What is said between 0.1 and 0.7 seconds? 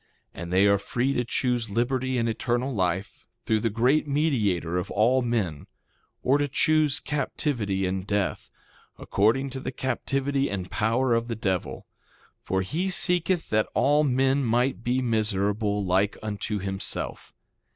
And they